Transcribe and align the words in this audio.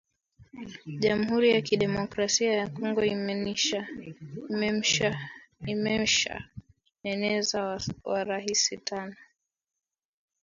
Jamhuri 1.03 1.47
ya 1.53 1.61
ki 1.67 1.75
democrasia 1.83 2.51
ya 2.59 2.67
kongo 2.75 3.01
imesha 5.73 6.35
eneza 7.11 7.57
wa 8.09 8.19
rahisi 8.29 8.75
tano 8.87 9.17